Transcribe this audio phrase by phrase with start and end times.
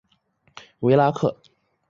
[0.79, 1.39] 维拉克。